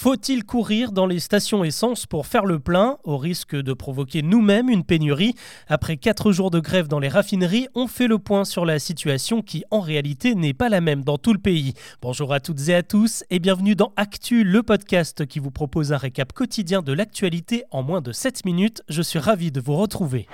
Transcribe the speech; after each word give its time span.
Faut-il 0.00 0.44
courir 0.44 0.92
dans 0.92 1.06
les 1.06 1.18
stations 1.18 1.64
essence 1.64 2.06
pour 2.06 2.28
faire 2.28 2.44
le 2.44 2.60
plein, 2.60 2.98
au 3.02 3.18
risque 3.18 3.56
de 3.56 3.72
provoquer 3.72 4.22
nous-mêmes 4.22 4.70
une 4.70 4.84
pénurie? 4.84 5.34
Après 5.66 5.96
4 5.96 6.30
jours 6.30 6.52
de 6.52 6.60
grève 6.60 6.86
dans 6.86 7.00
les 7.00 7.08
raffineries, 7.08 7.66
on 7.74 7.88
fait 7.88 8.06
le 8.06 8.20
point 8.20 8.44
sur 8.44 8.64
la 8.64 8.78
situation 8.78 9.42
qui 9.42 9.64
en 9.72 9.80
réalité 9.80 10.36
n'est 10.36 10.54
pas 10.54 10.68
la 10.68 10.80
même 10.80 11.02
dans 11.02 11.18
tout 11.18 11.32
le 11.32 11.40
pays. 11.40 11.74
Bonjour 12.00 12.32
à 12.32 12.38
toutes 12.38 12.68
et 12.68 12.76
à 12.76 12.84
tous 12.84 13.24
et 13.30 13.40
bienvenue 13.40 13.74
dans 13.74 13.92
Actu, 13.96 14.44
le 14.44 14.62
podcast 14.62 15.26
qui 15.26 15.40
vous 15.40 15.50
propose 15.50 15.92
un 15.92 15.96
récap 15.96 16.32
quotidien 16.32 16.80
de 16.80 16.92
l'actualité 16.92 17.64
en 17.72 17.82
moins 17.82 18.00
de 18.00 18.12
7 18.12 18.44
minutes. 18.44 18.84
Je 18.88 19.02
suis 19.02 19.18
ravi 19.18 19.50
de 19.50 19.60
vous 19.60 19.74
retrouver. 19.74 20.28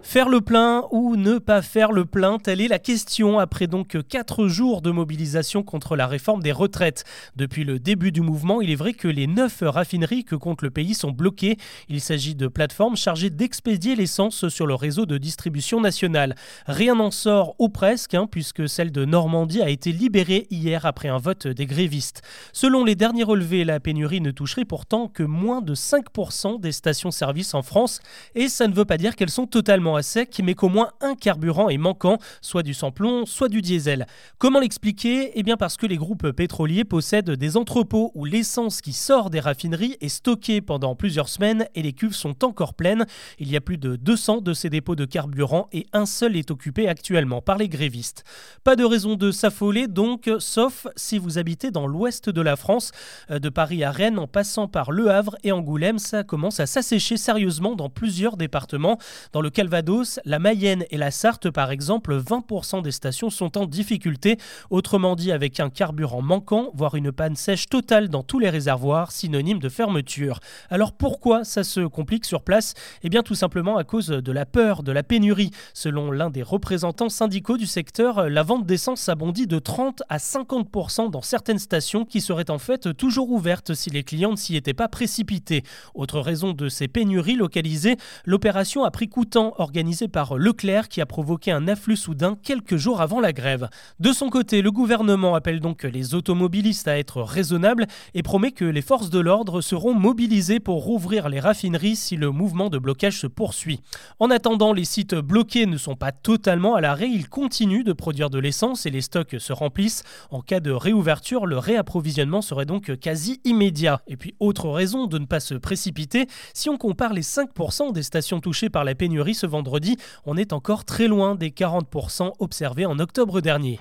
Faire 0.00 0.28
le 0.28 0.40
plein 0.40 0.84
ou 0.90 1.16
ne 1.16 1.38
pas 1.38 1.62
faire 1.62 1.92
le 1.92 2.06
plein, 2.06 2.38
telle 2.38 2.60
est 2.60 2.66
la 2.66 2.80
question 2.80 3.38
après 3.38 3.66
donc 3.68 3.96
4 4.08 4.48
jours 4.48 4.80
de 4.82 4.90
mobilisation 4.90 5.62
contre 5.62 5.96
la 5.96 6.06
réforme 6.06 6.42
des 6.42 6.50
retraites. 6.50 7.04
Depuis 7.36 7.62
le 7.62 7.78
début 7.78 8.10
du 8.10 8.20
mouvement, 8.22 8.60
il 8.62 8.70
est 8.70 8.74
vrai 8.74 8.94
que 8.94 9.01
les 9.08 9.26
9 9.26 9.62
raffineries 9.66 10.24
que 10.24 10.36
compte 10.36 10.62
le 10.62 10.70
pays 10.70 10.94
sont 10.94 11.10
bloquées. 11.10 11.56
Il 11.88 12.00
s'agit 12.00 12.34
de 12.34 12.48
plateformes 12.48 12.96
chargées 12.96 13.30
d'expédier 13.30 13.96
l'essence 13.96 14.48
sur 14.48 14.66
le 14.66 14.74
réseau 14.74 15.06
de 15.06 15.18
distribution 15.18 15.80
nationale. 15.80 16.34
Rien 16.66 16.94
n'en 16.94 17.10
sort 17.10 17.54
ou 17.58 17.68
presque, 17.68 18.14
hein, 18.14 18.26
puisque 18.30 18.68
celle 18.68 18.92
de 18.92 19.04
Normandie 19.04 19.62
a 19.62 19.68
été 19.68 19.92
libérée 19.92 20.46
hier 20.50 20.86
après 20.86 21.08
un 21.08 21.18
vote 21.18 21.46
des 21.46 21.66
grévistes. 21.66 22.22
Selon 22.52 22.84
les 22.84 22.94
derniers 22.94 23.24
relevés, 23.24 23.64
la 23.64 23.80
pénurie 23.80 24.20
ne 24.20 24.30
toucherait 24.30 24.64
pourtant 24.64 25.08
que 25.08 25.22
moins 25.22 25.60
de 25.60 25.74
5% 25.74 26.60
des 26.60 26.72
stations-service 26.72 27.54
en 27.54 27.62
France, 27.62 28.00
et 28.34 28.48
ça 28.48 28.68
ne 28.68 28.74
veut 28.74 28.84
pas 28.84 28.98
dire 28.98 29.16
qu'elles 29.16 29.30
sont 29.30 29.46
totalement 29.46 29.96
à 29.96 30.02
sec, 30.02 30.40
mais 30.42 30.54
qu'au 30.54 30.68
moins 30.68 30.90
un 31.00 31.14
carburant 31.14 31.68
est 31.68 31.78
manquant, 31.78 32.18
soit 32.40 32.62
du 32.62 32.74
samplon, 32.74 33.26
soit 33.26 33.48
du 33.48 33.62
diesel. 33.62 34.06
Comment 34.38 34.60
l'expliquer? 34.60 35.32
Eh 35.34 35.42
bien 35.42 35.56
parce 35.56 35.76
que 35.76 35.86
les 35.86 35.96
groupes 35.96 36.30
pétroliers 36.30 36.84
possèdent 36.84 37.30
des 37.30 37.56
entrepôts 37.56 38.12
où 38.14 38.24
l'essence 38.24 38.80
qui 38.80 38.91
sort 38.92 39.30
des 39.30 39.40
raffineries 39.40 39.96
est 40.00 40.08
stockée 40.08 40.60
pendant 40.60 40.94
plusieurs 40.94 41.28
semaines 41.28 41.66
et 41.74 41.82
les 41.82 41.92
cuves 41.92 42.14
sont 42.14 42.44
encore 42.44 42.74
pleines. 42.74 43.06
Il 43.38 43.50
y 43.50 43.56
a 43.56 43.60
plus 43.60 43.78
de 43.78 43.96
200 43.96 44.40
de 44.40 44.52
ces 44.54 44.70
dépôts 44.70 44.96
de 44.96 45.04
carburant 45.04 45.68
et 45.72 45.86
un 45.92 46.06
seul 46.06 46.36
est 46.36 46.50
occupé 46.50 46.88
actuellement 46.88 47.42
par 47.42 47.58
les 47.58 47.68
grévistes. 47.68 48.24
Pas 48.64 48.76
de 48.76 48.84
raison 48.84 49.16
de 49.16 49.30
s'affoler 49.30 49.86
donc, 49.86 50.30
sauf 50.38 50.86
si 50.96 51.18
vous 51.18 51.38
habitez 51.38 51.70
dans 51.70 51.86
l'ouest 51.86 52.30
de 52.30 52.40
la 52.40 52.56
France, 52.56 52.92
euh, 53.30 53.38
de 53.38 53.48
Paris 53.48 53.84
à 53.84 53.90
Rennes 53.90 54.18
en 54.18 54.26
passant 54.26 54.68
par 54.68 54.92
Le 54.92 55.10
Havre 55.10 55.36
et 55.42 55.52
Angoulême, 55.52 55.98
ça 55.98 56.24
commence 56.24 56.60
à 56.60 56.66
s'assécher 56.66 57.16
sérieusement 57.16 57.74
dans 57.74 57.88
plusieurs 57.88 58.36
départements. 58.36 58.98
Dans 59.32 59.40
le 59.40 59.50
Calvados, 59.50 60.20
la 60.24 60.38
Mayenne 60.38 60.84
et 60.90 60.96
la 60.96 61.10
Sarthe, 61.10 61.50
par 61.50 61.70
exemple, 61.70 62.16
20% 62.16 62.82
des 62.82 62.92
stations 62.92 63.30
sont 63.30 63.58
en 63.58 63.66
difficulté, 63.66 64.38
autrement 64.70 65.16
dit 65.16 65.32
avec 65.32 65.60
un 65.60 65.70
carburant 65.70 66.22
manquant, 66.22 66.70
voire 66.74 66.94
une 66.94 67.12
panne 67.12 67.36
sèche 67.36 67.68
totale 67.68 68.08
dans 68.08 68.22
tous 68.22 68.38
les 68.38 68.50
réservoirs, 68.50 68.81
synonyme 69.10 69.58
de 69.58 69.68
fermeture. 69.68 70.40
Alors 70.70 70.92
pourquoi 70.92 71.44
ça 71.44 71.64
se 71.64 71.80
complique 71.80 72.24
sur 72.24 72.42
place? 72.42 72.74
Eh 73.02 73.08
bien 73.08 73.22
tout 73.22 73.34
simplement 73.34 73.76
à 73.76 73.84
cause 73.84 74.08
de 74.08 74.32
la 74.32 74.46
peur, 74.46 74.82
de 74.82 74.92
la 74.92 75.02
pénurie. 75.02 75.50
Selon 75.74 76.10
l'un 76.10 76.30
des 76.30 76.42
représentants 76.42 77.08
syndicaux 77.08 77.56
du 77.56 77.66
secteur, 77.66 78.28
la 78.28 78.42
vente 78.42 78.66
d'essence 78.66 79.08
a 79.08 79.14
bondi 79.14 79.46
de 79.46 79.58
30 79.58 80.02
à 80.08 80.16
50% 80.16 81.10
dans 81.10 81.22
certaines 81.22 81.58
stations 81.58 82.04
qui 82.04 82.20
seraient 82.20 82.50
en 82.50 82.58
fait 82.58 82.96
toujours 82.96 83.30
ouvertes 83.30 83.74
si 83.74 83.90
les 83.90 84.02
clients 84.02 84.32
ne 84.32 84.36
s'y 84.36 84.56
étaient 84.56 84.74
pas 84.74 84.88
précipités. 84.88 85.62
Autre 85.94 86.20
raison 86.20 86.52
de 86.52 86.68
ces 86.68 86.88
pénuries 86.88 87.36
localisées, 87.36 87.96
l'opération 88.24 88.84
a 88.84 88.90
pris 88.90 89.08
coûtant 89.08 89.54
organisé 89.58 90.08
par 90.08 90.36
Leclerc 90.36 90.88
qui 90.88 91.00
a 91.00 91.06
provoqué 91.06 91.52
un 91.52 91.68
afflux 91.68 91.96
soudain 91.96 92.36
quelques 92.42 92.76
jours 92.76 93.00
avant 93.00 93.20
la 93.20 93.32
grève. 93.32 93.68
De 94.00 94.12
son 94.12 94.30
côté, 94.30 94.62
le 94.62 94.70
gouvernement 94.70 95.34
appelle 95.34 95.60
donc 95.60 95.84
les 95.84 96.14
automobilistes 96.14 96.88
à 96.88 96.98
être 96.98 97.22
raisonnables 97.22 97.86
et 98.14 98.22
promet 98.22 98.52
que 98.52 98.64
les 98.72 98.82
forces 98.82 99.10
de 99.10 99.20
l'ordre 99.20 99.60
seront 99.60 99.94
mobilisées 99.94 100.58
pour 100.58 100.82
rouvrir 100.82 101.28
les 101.28 101.40
raffineries 101.40 101.96
si 101.96 102.16
le 102.16 102.30
mouvement 102.30 102.70
de 102.70 102.78
blocage 102.78 103.20
se 103.20 103.26
poursuit. 103.26 103.80
En 104.18 104.30
attendant, 104.30 104.72
les 104.72 104.84
sites 104.84 105.14
bloqués 105.14 105.66
ne 105.66 105.76
sont 105.76 105.94
pas 105.94 106.10
totalement 106.10 106.74
à 106.74 106.80
l'arrêt, 106.80 107.08
ils 107.08 107.28
continuent 107.28 107.84
de 107.84 107.92
produire 107.92 108.30
de 108.30 108.38
l'essence 108.38 108.86
et 108.86 108.90
les 108.90 109.02
stocks 109.02 109.36
se 109.38 109.52
remplissent. 109.52 110.02
En 110.30 110.40
cas 110.40 110.60
de 110.60 110.70
réouverture, 110.70 111.46
le 111.46 111.58
réapprovisionnement 111.58 112.42
serait 112.42 112.66
donc 112.66 112.98
quasi 112.98 113.40
immédiat. 113.44 114.00
Et 114.08 114.16
puis 114.16 114.34
autre 114.40 114.68
raison 114.70 115.06
de 115.06 115.18
ne 115.18 115.26
pas 115.26 115.40
se 115.40 115.54
précipiter, 115.54 116.26
si 116.54 116.70
on 116.70 116.78
compare 116.78 117.12
les 117.12 117.22
5% 117.22 117.92
des 117.92 118.02
stations 118.02 118.40
touchées 118.40 118.70
par 118.70 118.84
la 118.84 118.94
pénurie 118.94 119.34
ce 119.34 119.46
vendredi, 119.46 119.96
on 120.24 120.36
est 120.36 120.52
encore 120.52 120.84
très 120.84 121.08
loin 121.08 121.34
des 121.34 121.50
40% 121.50 122.32
observés 122.38 122.86
en 122.86 122.98
octobre 122.98 123.40
dernier. 123.40 123.78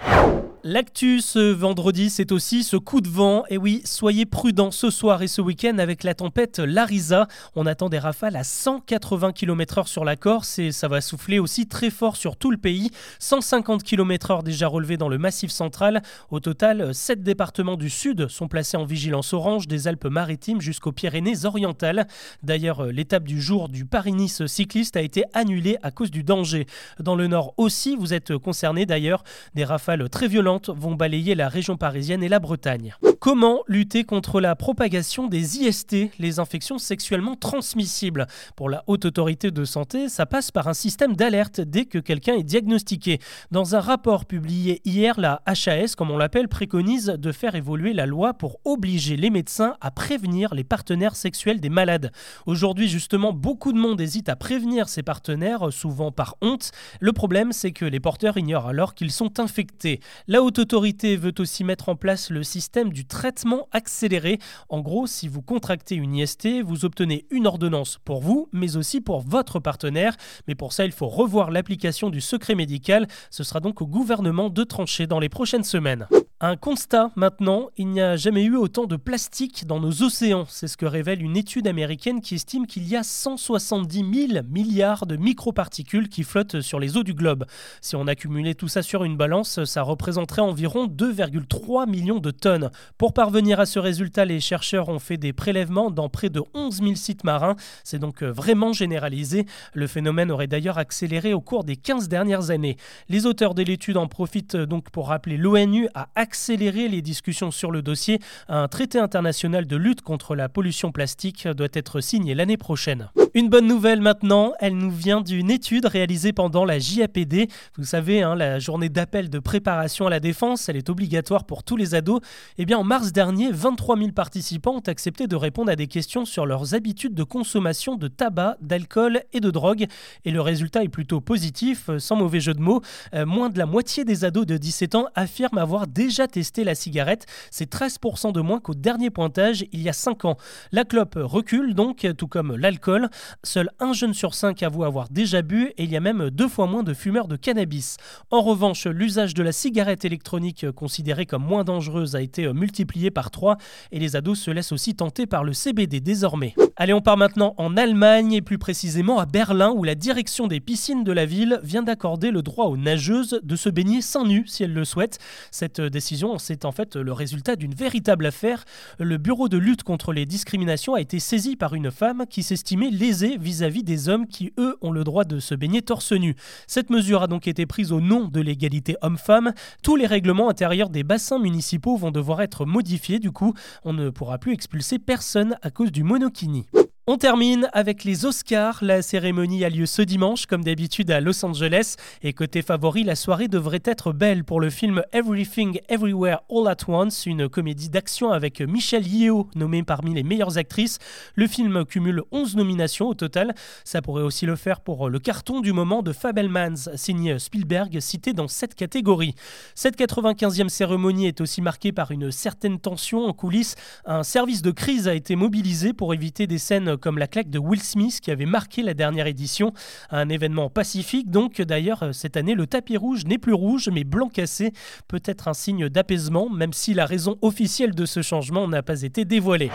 L'actu 0.63 1.21
ce 1.21 1.39
vendredi, 1.39 2.11
c'est 2.11 2.31
aussi 2.31 2.63
ce 2.63 2.77
coup 2.77 3.01
de 3.01 3.09
vent. 3.09 3.45
Et 3.49 3.57
oui, 3.57 3.81
soyez 3.83 4.27
prudents 4.27 4.69
ce 4.69 4.91
soir 4.91 5.23
et 5.23 5.27
ce 5.27 5.41
week-end 5.41 5.79
avec 5.79 6.03
la 6.03 6.13
tempête 6.13 6.59
Larisa. 6.59 7.27
On 7.55 7.65
attend 7.65 7.89
des 7.89 7.97
rafales 7.97 8.35
à 8.35 8.43
180 8.43 9.31
km/h 9.31 9.87
sur 9.87 10.05
la 10.05 10.15
Corse 10.15 10.59
et 10.59 10.71
ça 10.71 10.87
va 10.87 11.01
souffler 11.01 11.39
aussi 11.39 11.67
très 11.67 11.89
fort 11.89 12.15
sur 12.15 12.37
tout 12.37 12.51
le 12.51 12.57
pays. 12.57 12.91
150 13.17 13.81
km/h 13.81 14.43
déjà 14.43 14.67
relevés 14.67 14.97
dans 14.97 15.09
le 15.09 15.17
massif 15.17 15.49
central. 15.49 16.03
Au 16.29 16.39
total, 16.39 16.93
7 16.93 17.23
départements 17.23 17.75
du 17.75 17.89
sud 17.89 18.27
sont 18.27 18.47
placés 18.47 18.77
en 18.77 18.85
vigilance 18.85 19.33
orange 19.33 19.67
des 19.67 19.87
Alpes-Maritimes 19.87 20.61
jusqu'aux 20.61 20.91
Pyrénées-Orientales. 20.91 22.05
D'ailleurs, 22.43 22.85
l'étape 22.85 23.23
du 23.23 23.41
jour 23.41 23.67
du 23.67 23.85
Paris-Nice 23.85 24.45
cycliste 24.45 24.95
a 24.95 25.01
été 25.01 25.23
annulée 25.33 25.77
à 25.81 25.89
cause 25.89 26.11
du 26.11 26.21
danger. 26.21 26.67
Dans 26.99 27.15
le 27.15 27.25
nord 27.25 27.55
aussi, 27.57 27.95
vous 27.95 28.13
êtes 28.13 28.37
concernés 28.37 28.85
d'ailleurs. 28.85 29.23
Des 29.55 29.65
rafales 29.65 30.07
très 30.07 30.27
violentes 30.27 30.50
vont 30.67 30.95
balayer 30.95 31.35
la 31.35 31.49
région 31.49 31.77
parisienne 31.77 32.23
et 32.23 32.29
la 32.29 32.39
Bretagne. 32.39 32.95
Comment 33.19 33.61
lutter 33.67 34.03
contre 34.03 34.41
la 34.41 34.55
propagation 34.55 35.27
des 35.27 35.59
IST, 35.59 36.09
les 36.17 36.39
infections 36.39 36.79
sexuellement 36.79 37.35
transmissibles? 37.35 38.25
Pour 38.55 38.67
la 38.67 38.83
Haute 38.87 39.05
Autorité 39.05 39.51
de 39.51 39.63
Santé, 39.63 40.09
ça 40.09 40.25
passe 40.25 40.49
par 40.49 40.67
un 40.67 40.73
système 40.73 41.15
d'alerte 41.15 41.61
dès 41.61 41.85
que 41.85 41.99
quelqu'un 41.99 42.33
est 42.33 42.43
diagnostiqué. 42.43 43.19
Dans 43.51 43.75
un 43.75 43.79
rapport 43.79 44.25
publié 44.25 44.81
hier, 44.85 45.19
la 45.19 45.43
HAS, 45.45 45.93
comme 45.95 46.09
on 46.09 46.17
l'appelle, 46.17 46.47
préconise 46.47 47.05
de 47.05 47.31
faire 47.31 47.53
évoluer 47.53 47.93
la 47.93 48.07
loi 48.07 48.33
pour 48.33 48.59
obliger 48.65 49.17
les 49.17 49.29
médecins 49.29 49.75
à 49.81 49.91
prévenir 49.91 50.55
les 50.55 50.63
partenaires 50.63 51.15
sexuels 51.15 51.61
des 51.61 51.69
malades. 51.69 52.11
Aujourd'hui, 52.47 52.87
justement, 52.87 53.33
beaucoup 53.33 53.71
de 53.71 53.77
monde 53.77 54.01
hésite 54.01 54.29
à 54.29 54.35
prévenir 54.35 54.89
ses 54.89 55.03
partenaires, 55.03 55.71
souvent 55.71 56.11
par 56.11 56.37
honte. 56.41 56.71
Le 56.99 57.13
problème, 57.13 57.51
c'est 57.51 57.71
que 57.71 57.85
les 57.85 57.99
porteurs 57.99 58.37
ignorent 58.37 58.67
alors 58.67 58.95
qu'ils 58.95 59.11
sont 59.11 59.39
infectés. 59.39 59.99
La 60.27 60.40
Haute 60.41 60.59
Autorité 60.59 61.17
veut 61.17 61.33
aussi 61.37 61.63
mettre 61.63 61.89
en 61.89 61.95
place 61.95 62.31
le 62.31 62.43
système 62.43 62.91
du 62.91 63.05
traitement 63.05 63.67
accéléré. 63.71 64.39
En 64.69 64.81
gros, 64.81 65.05
si 65.05 65.27
vous 65.27 65.41
contractez 65.41 65.95
une 65.95 66.15
IST, 66.15 66.63
vous 66.63 66.83
obtenez 66.83 67.25
une 67.29 67.45
ordonnance 67.45 67.99
pour 68.03 68.21
vous, 68.21 68.49
mais 68.51 68.75
aussi 68.75 69.01
pour 69.01 69.21
votre 69.21 69.59
partenaire. 69.59 70.15
Mais 70.47 70.55
pour 70.55 70.73
ça, 70.73 70.85
il 70.85 70.91
faut 70.91 71.07
revoir 71.07 71.51
l'application 71.51 72.09
du 72.09 72.21
secret 72.21 72.55
médical. 72.55 73.07
Ce 73.29 73.43
sera 73.43 73.59
donc 73.59 73.81
au 73.81 73.87
gouvernement 73.87 74.49
de 74.49 74.63
trancher 74.63 75.05
dans 75.05 75.19
les 75.19 75.29
prochaines 75.29 75.63
semaines. 75.63 76.07
Un 76.43 76.55
constat 76.55 77.11
maintenant, 77.15 77.69
il 77.77 77.89
n'y 77.89 78.01
a 78.01 78.15
jamais 78.15 78.43
eu 78.43 78.55
autant 78.55 78.87
de 78.87 78.95
plastique 78.95 79.67
dans 79.67 79.79
nos 79.79 80.01
océans. 80.01 80.45
C'est 80.49 80.67
ce 80.67 80.75
que 80.75 80.87
révèle 80.87 81.21
une 81.21 81.37
étude 81.37 81.67
américaine 81.67 82.19
qui 82.19 82.33
estime 82.33 82.65
qu'il 82.65 82.87
y 82.87 82.95
a 82.95 83.03
170 83.03 84.29
000 84.29 84.43
milliards 84.49 85.05
de 85.05 85.17
microparticules 85.17 86.09
qui 86.09 86.23
flottent 86.23 86.61
sur 86.61 86.79
les 86.79 86.97
eaux 86.97 87.03
du 87.03 87.13
globe. 87.13 87.45
Si 87.79 87.95
on 87.95 88.07
accumulait 88.07 88.55
tout 88.55 88.67
ça 88.67 88.81
sur 88.81 89.03
une 89.03 89.17
balance, 89.17 89.63
ça 89.65 89.83
représenterait 89.83 90.41
environ 90.41 90.87
2,3 90.87 91.87
millions 91.87 92.17
de 92.17 92.31
tonnes. 92.31 92.71
Pour 92.97 93.13
parvenir 93.13 93.59
à 93.59 93.67
ce 93.67 93.77
résultat, 93.77 94.25
les 94.25 94.39
chercheurs 94.39 94.89
ont 94.89 94.97
fait 94.97 95.17
des 95.17 95.33
prélèvements 95.33 95.91
dans 95.91 96.09
près 96.09 96.31
de 96.31 96.41
11 96.55 96.77
000 96.77 96.95
sites 96.95 97.23
marins. 97.23 97.55
C'est 97.83 97.99
donc 97.99 98.23
vraiment 98.23 98.73
généralisé. 98.73 99.45
Le 99.75 99.85
phénomène 99.85 100.31
aurait 100.31 100.47
d'ailleurs 100.47 100.79
accéléré 100.79 101.35
au 101.35 101.41
cours 101.41 101.65
des 101.65 101.75
15 101.75 102.09
dernières 102.09 102.49
années. 102.49 102.77
Les 103.09 103.27
auteurs 103.27 103.53
de 103.53 103.61
l'étude 103.61 103.97
en 103.97 104.07
profitent 104.07 104.57
donc 104.57 104.89
pour 104.89 105.09
rappeler 105.09 105.37
l'ONU 105.37 105.87
à 105.93 106.09
accélérer 106.31 106.87
les 106.87 107.01
discussions 107.01 107.51
sur 107.51 107.71
le 107.71 107.81
dossier. 107.81 108.19
Un 108.47 108.69
traité 108.69 108.99
international 108.99 109.67
de 109.67 109.75
lutte 109.75 110.01
contre 110.01 110.33
la 110.33 110.47
pollution 110.47 110.93
plastique 110.93 111.45
doit 111.45 111.67
être 111.73 111.99
signé 111.99 112.35
l'année 112.35 112.55
prochaine. 112.55 113.09
Une 113.33 113.49
bonne 113.49 113.67
nouvelle 113.67 114.01
maintenant, 114.01 114.53
elle 114.59 114.77
nous 114.77 114.91
vient 114.91 115.21
d'une 115.21 115.51
étude 115.51 115.85
réalisée 115.85 116.31
pendant 116.33 116.65
la 116.65 116.79
JAPD. 116.79 117.47
Vous 117.77 117.83
savez, 117.83 118.21
hein, 118.21 118.35
la 118.35 118.59
journée 118.59 118.89
d'appel 118.89 119.29
de 119.29 119.39
préparation 119.39 120.07
à 120.07 120.09
la 120.09 120.19
défense, 120.19 120.67
elle 120.67 120.75
est 120.75 120.89
obligatoire 120.89 121.45
pour 121.45 121.63
tous 121.63 121.77
les 121.77 121.95
ados. 121.95 122.21
Eh 122.57 122.65
bien, 122.65 122.77
en 122.77 122.83
mars 122.83 123.11
dernier, 123.11 123.49
23 123.51 123.97
000 123.97 124.11
participants 124.11 124.75
ont 124.75 124.87
accepté 124.87 125.27
de 125.27 125.35
répondre 125.35 125.71
à 125.71 125.77
des 125.77 125.87
questions 125.87 126.25
sur 126.25 126.45
leurs 126.45 126.75
habitudes 126.75 127.13
de 127.13 127.23
consommation 127.23 127.95
de 127.95 128.07
tabac, 128.09 128.57
d'alcool 128.61 129.21
et 129.31 129.39
de 129.39 129.49
drogue. 129.49 129.85
Et 130.25 130.31
le 130.31 130.41
résultat 130.41 130.83
est 130.83 130.89
plutôt 130.89 131.21
positif, 131.21 131.89
sans 131.99 132.15
mauvais 132.17 132.41
jeu 132.41 132.53
de 132.53 132.61
mots. 132.61 132.81
Euh, 133.13 133.25
moins 133.25 133.49
de 133.49 133.57
la 133.57 133.65
moitié 133.65 134.03
des 134.03 134.25
ados 134.25 134.45
de 134.45 134.57
17 134.57 134.95
ans 134.95 135.05
affirment 135.15 135.57
avoir 135.57 135.87
déjà 135.87 136.20
déjà 136.21 136.27
testé 136.27 136.63
la 136.63 136.75
cigarette. 136.75 137.25
C'est 137.49 137.71
13% 137.71 138.31
de 138.31 138.41
moins 138.41 138.59
qu'au 138.59 138.75
dernier 138.75 139.09
pointage 139.09 139.65
il 139.71 139.81
y 139.81 139.89
a 139.89 139.93
5 139.93 140.25
ans. 140.25 140.37
La 140.71 140.83
clope 140.83 141.17
recule 141.17 141.73
donc, 141.73 142.07
tout 142.17 142.27
comme 142.27 142.55
l'alcool. 142.55 143.09
Seul 143.43 143.69
un 143.79 143.93
jeune 143.93 144.13
sur 144.13 144.33
5 144.35 144.61
avoue 144.61 144.83
avoir 144.83 145.09
déjà 145.09 145.41
bu 145.41 145.71
et 145.77 145.83
il 145.83 145.91
y 145.91 145.97
a 145.97 145.99
même 145.99 146.29
deux 146.29 146.47
fois 146.47 146.67
moins 146.67 146.83
de 146.83 146.93
fumeurs 146.93 147.27
de 147.27 147.35
cannabis. 147.35 147.97
En 148.29 148.41
revanche, 148.41 148.85
l'usage 148.85 149.33
de 149.33 149.41
la 149.41 149.51
cigarette 149.51 150.05
électronique 150.05 150.69
considérée 150.71 151.25
comme 151.25 151.43
moins 151.43 151.63
dangereuse 151.63 152.15
a 152.15 152.21
été 152.21 152.51
multiplié 152.53 153.09
par 153.09 153.31
3 153.31 153.57
et 153.91 153.99
les 153.99 154.15
ados 154.15 154.39
se 154.39 154.51
laissent 154.51 154.71
aussi 154.71 154.95
tenter 154.95 155.25
par 155.25 155.43
le 155.43 155.53
CBD 155.53 156.01
désormais. 156.01 156.53
Allez, 156.75 156.93
on 156.93 157.01
part 157.01 157.17
maintenant 157.17 157.53
en 157.57 157.77
Allemagne 157.77 158.33
et 158.33 158.41
plus 158.41 158.57
précisément 158.57 159.19
à 159.19 159.25
Berlin 159.25 159.71
où 159.75 159.83
la 159.83 159.95
direction 159.95 160.47
des 160.47 160.59
piscines 160.59 161.03
de 161.03 161.11
la 161.11 161.25
ville 161.25 161.59
vient 161.63 161.83
d'accorder 161.83 162.31
le 162.31 162.41
droit 162.41 162.65
aux 162.65 162.77
nageuses 162.77 163.39
de 163.43 163.55
se 163.55 163.69
baigner 163.69 164.01
sans 164.01 164.25
nu 164.25 164.45
si 164.47 164.63
elles 164.63 164.73
le 164.73 164.85
souhaitent. 164.85 165.19
Cette 165.51 165.81
décision, 165.81 166.01
c'est 166.37 166.65
en 166.65 166.71
fait 166.71 166.95
le 166.95 167.13
résultat 167.13 167.55
d'une 167.55 167.73
véritable 167.73 168.25
affaire. 168.25 168.65
Le 168.99 169.17
bureau 169.17 169.49
de 169.49 169.57
lutte 169.57 169.83
contre 169.83 170.13
les 170.13 170.25
discriminations 170.25 170.93
a 170.93 171.01
été 171.01 171.19
saisi 171.19 171.55
par 171.55 171.73
une 171.73 171.91
femme 171.91 172.25
qui 172.29 172.43
s'estimait 172.43 172.89
lésée 172.89 173.37
vis-à-vis 173.37 173.83
des 173.83 174.09
hommes 174.09 174.27
qui, 174.27 174.53
eux, 174.57 174.77
ont 174.81 174.91
le 174.91 175.03
droit 175.03 175.23
de 175.23 175.39
se 175.39 175.55
baigner 175.55 175.81
torse 175.81 176.11
nu. 176.11 176.35
Cette 176.67 176.89
mesure 176.89 177.23
a 177.23 177.27
donc 177.27 177.47
été 177.47 177.65
prise 177.65 177.91
au 177.91 178.01
nom 178.01 178.27
de 178.27 178.41
l'égalité 178.41 178.95
homme-femme. 179.01 179.53
Tous 179.83 179.95
les 179.95 180.05
règlements 180.05 180.49
intérieurs 180.49 180.89
des 180.89 181.03
bassins 181.03 181.39
municipaux 181.39 181.97
vont 181.97 182.11
devoir 182.11 182.41
être 182.41 182.65
modifiés. 182.65 183.19
Du 183.19 183.31
coup, 183.31 183.53
on 183.83 183.93
ne 183.93 184.09
pourra 184.09 184.37
plus 184.37 184.53
expulser 184.53 184.99
personne 184.99 185.55
à 185.61 185.71
cause 185.71 185.91
du 185.91 186.03
monokini. 186.03 186.65
On 187.07 187.17
termine 187.17 187.67
avec 187.73 188.03
les 188.03 188.27
Oscars. 188.27 188.77
La 188.83 189.01
cérémonie 189.01 189.65
a 189.65 189.69
lieu 189.69 189.87
ce 189.87 190.03
dimanche, 190.03 190.45
comme 190.45 190.63
d'habitude 190.63 191.09
à 191.09 191.19
Los 191.19 191.43
Angeles. 191.43 191.95
Et 192.21 192.31
côté 192.31 192.61
favori, 192.61 193.03
la 193.03 193.15
soirée 193.15 193.47
devrait 193.47 193.81
être 193.85 194.13
belle 194.13 194.43
pour 194.43 194.61
le 194.61 194.69
film 194.69 195.01
Everything 195.11 195.79
Everywhere 195.89 196.41
All 196.51 196.67
at 196.67 196.87
Once, 196.87 197.25
une 197.25 197.49
comédie 197.49 197.89
d'action 197.89 198.31
avec 198.31 198.61
Michelle 198.61 199.07
Yeoh, 199.07 199.49
nommée 199.55 199.81
parmi 199.81 200.13
les 200.13 200.21
meilleures 200.21 200.59
actrices. 200.59 200.99
Le 201.33 201.47
film 201.47 201.85
cumule 201.85 202.21
11 202.31 202.55
nominations 202.55 203.07
au 203.07 203.15
total. 203.15 203.55
Ça 203.83 204.03
pourrait 204.03 204.21
aussi 204.21 204.45
le 204.45 204.55
faire 204.55 204.79
pour 204.79 205.09
le 205.09 205.17
carton 205.17 205.59
du 205.59 205.73
moment 205.73 206.03
de 206.03 206.13
Fabelmans, 206.13 206.91
signé 206.93 207.39
Spielberg, 207.39 207.99
cité 207.99 208.33
dans 208.33 208.47
cette 208.47 208.75
catégorie. 208.75 209.33
Cette 209.73 209.97
95e 209.97 210.69
cérémonie 210.69 211.25
est 211.25 211.41
aussi 211.41 211.63
marquée 211.63 211.93
par 211.93 212.11
une 212.11 212.31
certaine 212.31 212.79
tension 212.79 213.25
en 213.25 213.33
coulisses. 213.33 213.73
Un 214.05 214.21
service 214.21 214.61
de 214.61 214.69
crise 214.69 215.07
a 215.07 215.15
été 215.15 215.35
mobilisé 215.35 215.93
pour 215.93 216.13
éviter 216.13 216.45
des 216.45 216.59
scènes 216.59 216.90
comme 216.97 217.17
la 217.17 217.27
claque 217.27 217.49
de 217.49 217.59
Will 217.59 217.81
Smith 217.81 218.19
qui 218.21 218.31
avait 218.31 218.45
marqué 218.45 218.83
la 218.83 218.93
dernière 218.93 219.27
édition. 219.27 219.73
Un 220.09 220.29
événement 220.29 220.69
pacifique 220.69 221.29
donc. 221.29 221.61
D'ailleurs, 221.61 222.09
cette 222.13 222.37
année, 222.37 222.55
le 222.55 222.67
tapis 222.67 222.97
rouge 222.97 223.25
n'est 223.25 223.37
plus 223.37 223.53
rouge 223.53 223.89
mais 223.91 224.03
blanc 224.03 224.29
cassé. 224.29 224.73
Peut-être 225.07 225.47
un 225.47 225.53
signe 225.53 225.89
d'apaisement, 225.89 226.49
même 226.49 226.73
si 226.73 226.93
la 226.93 227.05
raison 227.05 227.37
officielle 227.41 227.93
de 227.93 228.05
ce 228.05 228.21
changement 228.21 228.67
n'a 228.67 228.83
pas 228.83 229.01
été 229.03 229.25
dévoilée. 229.25 229.71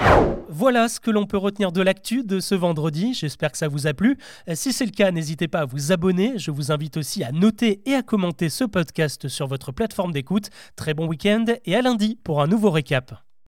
Voilà 0.48 0.88
ce 0.88 1.00
que 1.00 1.10
l'on 1.10 1.26
peut 1.26 1.36
retenir 1.36 1.72
de 1.72 1.82
l'actu 1.82 2.22
de 2.22 2.40
ce 2.40 2.54
vendredi. 2.54 3.14
J'espère 3.14 3.52
que 3.52 3.58
ça 3.58 3.69
vous 3.69 3.86
a 3.86 3.94
plu. 3.94 4.16
Si 4.54 4.72
c'est 4.72 4.86
le 4.86 4.92
cas, 4.92 5.10
n'hésitez 5.10 5.48
pas 5.48 5.60
à 5.60 5.64
vous 5.64 5.92
abonner. 5.92 6.34
Je 6.36 6.50
vous 6.50 6.72
invite 6.72 6.96
aussi 6.96 7.24
à 7.24 7.32
noter 7.32 7.80
et 7.84 7.94
à 7.94 8.02
commenter 8.02 8.48
ce 8.48 8.64
podcast 8.64 9.28
sur 9.28 9.46
votre 9.46 9.72
plateforme 9.72 10.12
d'écoute. 10.12 10.50
Très 10.76 10.94
bon 10.94 11.06
week-end 11.06 11.44
et 11.64 11.74
à 11.74 11.82
lundi 11.82 12.19
pour 12.22 12.40
un 12.40 12.46
nouveau 12.46 12.70
récap. 12.70 13.25